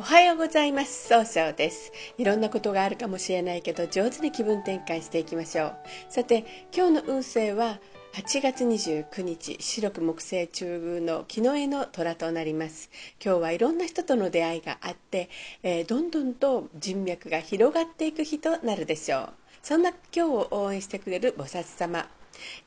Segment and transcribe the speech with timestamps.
[0.00, 1.08] おはようございます。
[1.08, 1.92] 総称です。
[2.16, 5.76] いろんなことがあるかもしれないけど上手に気分転換していきましょう。
[6.08, 7.78] さて今日の運勢は
[8.14, 12.88] 8月29日白く木星中宮の木の絵の虎となります。
[13.22, 15.28] 今日はいろんな人との出会いがあって、
[15.62, 19.28] えー、どんどんと人脈が広がっていく日となるでしょう。
[19.62, 22.08] そんな今日を応援してくれる菩薩様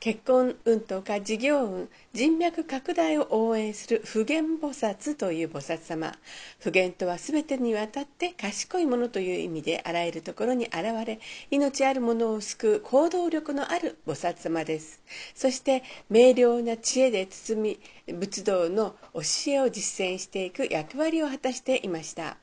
[0.00, 6.16] 結婚運とか事業運人脈拡大を応援する普賢菩薩という菩薩様。
[6.60, 11.18] 普賢とは全てにわたって賢いものという意味であらゆるところに現れ
[11.50, 15.02] 命あるものを救う行動力のある菩薩様です。
[15.34, 19.20] そして明瞭な知恵で包み仏道の教
[19.52, 22.36] えを実践していく役割を果たしていました。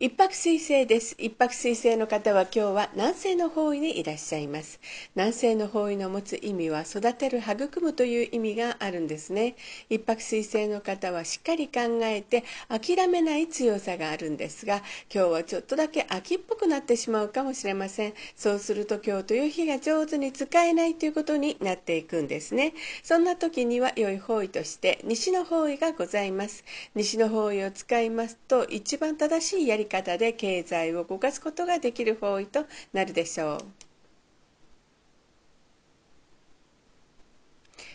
[0.00, 1.16] 一泊水星です。
[1.18, 4.78] 一泊水星の方は今日は南西の方位にいらっしゃいます。
[5.16, 9.56] 南西の方位の持つ意味は育てる、育むという意味があるんですね。
[9.90, 18.14] 一泊水星の方はしっかり考えて諦めない強さがあるんですが、今日はちょっとだけ秋っぽくなってしまうかもしれません。
[18.36, 22.72] そうすると今日という日が上手に使えないということになっていくんですね。
[23.02, 26.62] そんな時には良い方位として西の方位がございます。
[26.94, 33.87] 西の方位を使いますと一番正しいやり方で経済を動かすことができる方位となるでしょう。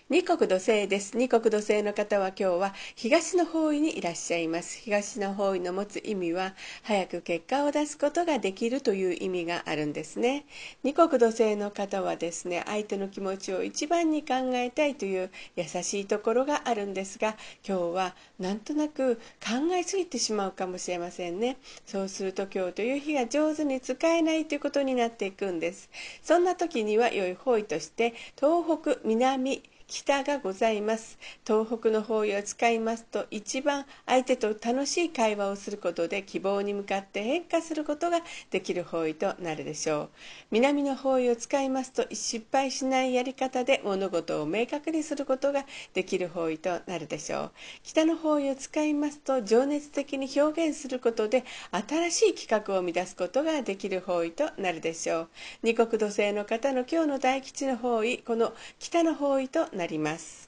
[0.10, 1.16] 二国土星です。
[1.16, 4.78] 二国土星の方は今日は東の方位にいらっしゃいます。
[4.80, 10.44] 東の方位の持つ意味は早く結果を出すことができるという意味があるんですね。
[10.84, 21.56] 二国土星の方はですね相手の気持ちを一番に考えたいという優しいところがあるんですが今日はなんとなく考えすぎてしまうかもしれませんね。
[21.86, 25.90] そうすると今日という日が上手に使えないということになっていくんです。
[26.22, 31.18] そんな時には良い方位として東北南北がございます。
[31.46, 40.10] 東北の方位を使いますと一番相手と楽しい会話をすることで希望に向かって変化することができる方位となるでしょう。
[40.52, 47.52] 南の方位を使いますと失敗しないやり方で物事を明確にすることができる方位となるでしょう。
[47.84, 55.30] 北の方位を使いますと情熱的に表現することで新しい企画を生み出すことができる方位となるでしょう。
[55.64, 60.44] 二国土星の方の今日の大吉の方位この北の方位となります。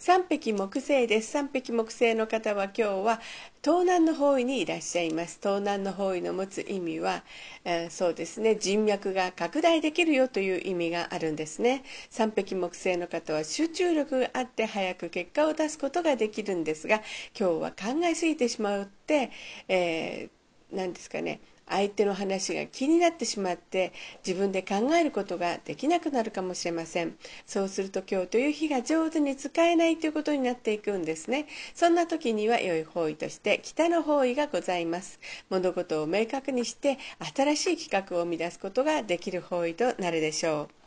[0.00, 1.32] 三匹木星です。
[1.32, 3.20] 三匹木星の方は今日は
[3.64, 5.38] 東南の方位にいらっしゃいます。
[5.42, 7.24] 東南の方位の持つ意味は、
[7.64, 8.54] えー、そうですね。
[8.54, 11.82] 人脈が拡大できるよという意味があるんですね。
[12.10, 17.02] 三匹木星の方は集中力があって早く結果を出すことができるんですが
[17.38, 19.30] 今日は考えすぎてしまうって、
[19.66, 20.37] えー、
[20.72, 23.92] 何ですかね相手の話が気になってしまって
[24.26, 27.16] 自分で考えることができなくなるかもしれません。
[27.46, 31.46] そうすると今日という日が上手に使えないということになっていくんですね。
[31.74, 35.20] そんな時には良い方位として北の方位がございます。
[35.50, 36.98] 物事を明確にして
[37.36, 40.77] 新しい企画を生み出すことができる方位となるでしょう。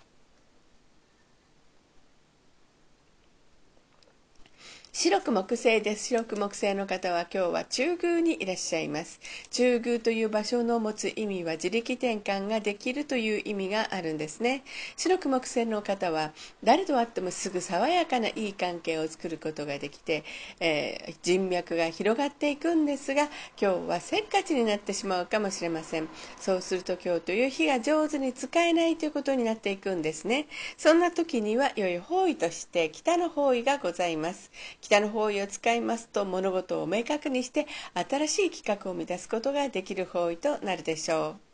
[4.93, 6.07] 白く木星です。
[6.07, 9.21] 白く木星の方は今日は中宮にいらっしゃいます。
[9.49, 14.63] 中宮という場所の持つ意味は自力転換ができるという意味があるんですね。
[14.97, 20.25] 白く木星の方は誰と会ってもすぐ爽やかないい関係を作ることができて、
[20.59, 26.09] えー、人脈が広がっていくんですが今日はせっかちになってしまうかもしれません。
[26.37, 30.47] そうすると今日という日が上手に使えないということになっていくんですね。
[30.75, 34.51] そんな時には良い方位として北の方位がございます。
[34.81, 41.50] 北の方位を使いますと物事を明確にして新しい企画を生み出すことができる方位となるでしょう。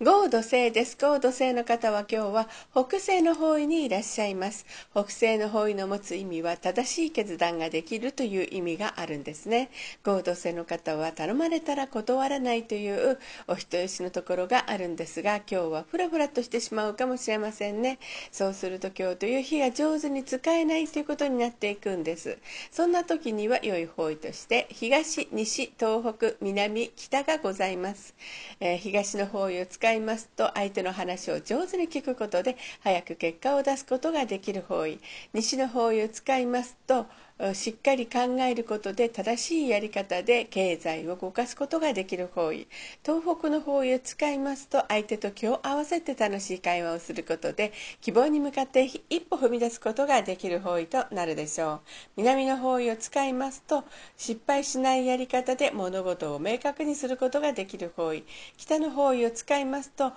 [0.00, 0.96] 合土星です。
[1.00, 4.66] 合土星の方は今日は北西の方位にいらっしゃいます。
[4.90, 9.70] 北西の方位の持つ意味は正しい決断ができるという意味があるんですね。
[10.02, 18.00] 合土星の方は頼まれたら断らないというお人よしのところがあるんですが、今日はフラフラとしてしまうかもしれませんね。
[18.32, 22.38] そうすると今日という日が上手に使えないということになっていくんです。
[22.72, 28.16] そんな時には良い方位として東、西、東北、南、北がございます。
[28.58, 34.98] えー、東の方位を使使いますと相手の話を上手に聞くことで早く結果を出すことができる方位。
[35.34, 37.04] 西の方位を使いますと
[37.52, 42.66] しっかり考えることで正しいやり方で経済を動かすことができる方位。
[43.04, 51.80] 東北の方位を使いますと相手と気を合わせて楽しい会話をすることで希望に向かって一歩踏み出すことができる方位となるでしょう。
[52.16, 53.84] 南の方位を使いますと
[54.16, 58.24] 失敗しないやり方で物事を明確にすることができる方位。
[58.56, 60.12] 北の方位を使いますと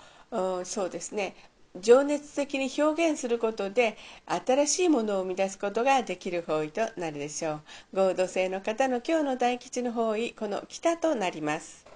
[0.65, 1.35] そうですね。
[1.75, 7.61] 情熱的に表現することで新しいものを生み出すことができる方位となるでしょ
[7.93, 7.95] う。
[7.95, 11.86] 合同性の方の今日の大吉の方位この北となります。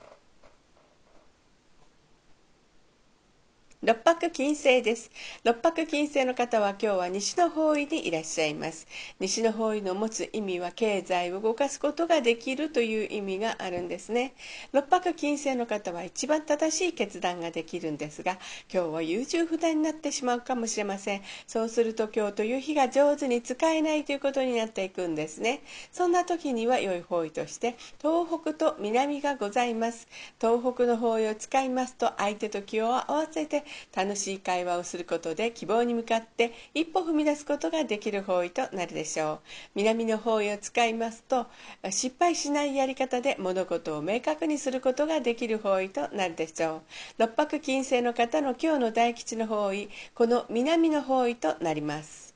[3.83, 5.09] 六白金星です。
[5.43, 8.85] 六白金星の方は今日は西の方位にいらっしゃいます。
[9.19, 14.35] 西の方位の持つ意味は経済を動かすことができるという意味があるんですね。
[14.71, 18.37] 六白金星の方は一番正しい決断ができるんですが、
[18.71, 21.23] 今日は優柔不断になってしまうかもしれません。
[21.47, 25.63] そうすると今日という日が上手に使えないということになっていくんですね。
[25.91, 30.07] そんな時には良い方位として東北と南がございます。
[30.39, 33.63] 東北の方位を使いますと相手と気を合わせて
[33.95, 39.39] 楽しい会話をすることで希望に向かって一歩踏み出すことができる方位となるでしょう。
[39.75, 41.47] 南の方位を使いますと
[41.89, 46.81] 失敗しないやり方で物事を明確にすることができる方位となるでしょう。
[47.17, 52.30] 六白金星の方の今日の大吉の方位この南の方位となります。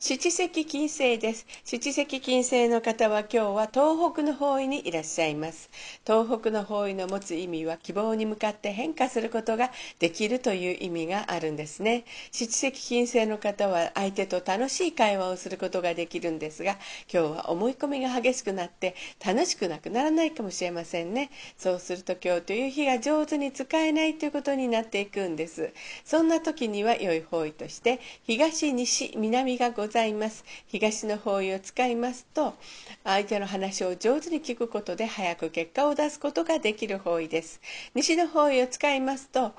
[0.00, 1.44] 七石金星です。
[1.64, 5.70] 七石金星の方は今日は東北の方位にいらっしゃいます。
[6.06, 12.04] 東北の方位の持つ意味は希望に向かって変化することができるという意味があるんですね。
[12.30, 16.78] 七石金星の方は相手と楽しい会話をすることができるんですが、
[17.12, 18.94] 今日は思い込みが激しくなって
[19.26, 21.28] 楽しくなくならないかもしれませんね。
[21.56, 25.72] そうすると今日という日が上手に使えないということになっていくんです。
[26.04, 30.44] そんな時には良い方位として東、西、南がございます。
[30.68, 32.54] 東の方位を使いますと
[33.02, 37.60] 相手の話を上手に聞くことで早く結果を出すことができる方位です。
[37.94, 39.52] 西の方位を使いますと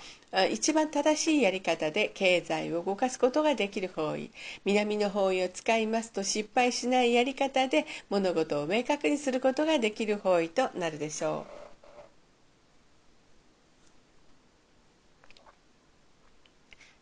[0.51, 4.31] 一番正しいやり方で経済を動かすことができる方位。
[4.63, 11.69] 南の方位を使いますと失敗しないやり方で物事を明確にすることができる方位となるでしょう。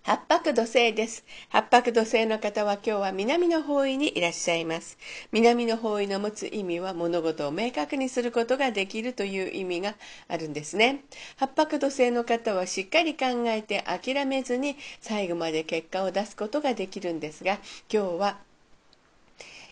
[0.08, 1.26] 八白土星です。
[1.50, 4.98] 八白土星の方は今日は南の方位にいらっしゃいます。
[5.34, 9.96] 南の方位の持つ意味は物事を明確にすることができるという意味が
[10.30, 11.04] あるんですね。
[11.36, 17.60] 八白土星の方はしっかり考えて諦めずに最後まで結果を出すことができるんですが、
[17.92, 18.47] 今日は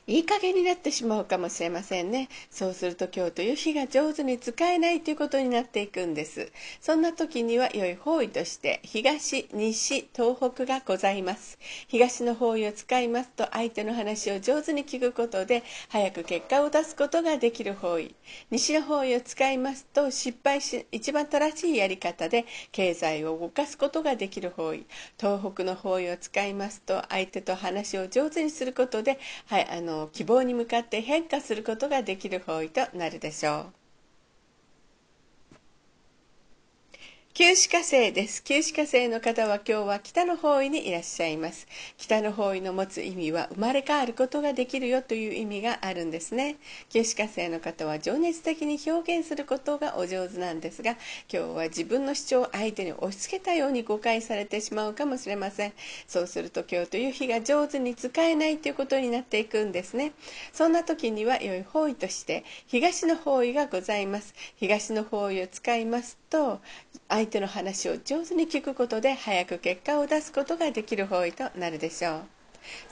[0.07, 2.29] いい加減になってしまうかもしれませんね。
[2.51, 6.51] そうすると今日という日が上手に使えないということになっていくんです。
[6.79, 11.57] そんな時には良い方位として東、西、東北がございます。
[11.87, 18.13] 東の方位を使いますと相手の話を上手に聞くことで早く結果を出すことができる方位。
[18.51, 24.85] 西の方位を使いますと失敗し、一番正しいやり方で経済を動かすことができる方位。
[25.19, 29.17] 東北の方位を使いますと相手と話を上手にすることで、
[29.47, 33.84] はい、あの希望に向かって変化することができる方位となるでしょう。
[37.37, 38.41] 旧歯科生です。
[38.41, 41.67] 旧歯科生の方は今日は北の方位にいらっしゃいます。
[41.97, 46.55] 北の方位の持つ意味は生まれ変わることができるよという意味があるんですね。
[46.87, 50.99] 旧歯科生の方は情熱的に表現することがお上手なんですが、今
[51.29, 55.73] 日は自分の主張を相手に押し付けたように誤解されてしまうかもしれません。
[56.07, 60.13] そうすると今日という日が上手に使えないということになっていくんですね。
[60.53, 64.33] そんな時には良い方位として東の方位がございます。
[64.55, 66.61] 東の方位を使いますと、
[67.25, 72.21] 相手の話を上手に聞くことで早く結果を出すことができる方位となるでしょう。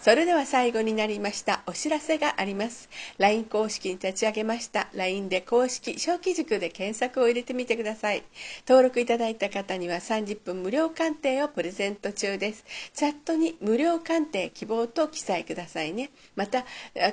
[0.02, 2.90] それでは最後になりましたお知らせがあります。
[3.20, 4.90] LINE 公式に立ち上げました。
[4.96, 8.24] LINE で公式小規塾で検索を入れてみてください。
[8.68, 12.66] 登録いただいた方には30分無料鑑定をプレゼント中です。
[12.96, 16.10] チャットに無料鑑定希望と記載くださいね。
[16.36, 16.66] また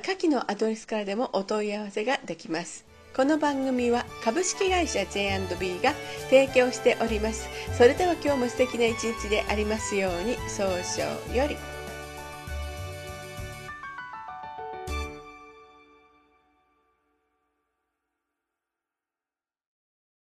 [0.02, 2.89] 下記のアドレスからでもお問い合わせができます。
[3.16, 5.94] この番組は株式会社 J&B が
[6.30, 7.48] 提供しております。
[7.76, 11.56] それでは今日も素敵な一日でありますように、早々より。